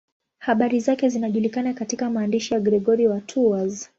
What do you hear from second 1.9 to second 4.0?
maandishi ya Gregori wa Tours.